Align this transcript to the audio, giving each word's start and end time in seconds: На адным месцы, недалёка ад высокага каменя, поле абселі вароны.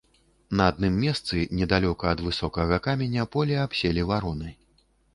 На 0.61 0.69
адным 0.71 0.97
месцы, 1.03 1.43
недалёка 1.59 2.09
ад 2.15 2.25
высокага 2.31 2.83
каменя, 2.89 3.31
поле 3.39 3.63
абселі 3.69 4.11
вароны. 4.15 4.61